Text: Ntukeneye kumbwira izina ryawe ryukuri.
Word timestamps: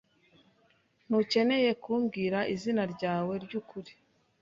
Ntukeneye 1.05 1.69
kumbwira 1.83 2.39
izina 2.53 2.83
ryawe 2.93 3.33
ryukuri. 3.45 3.91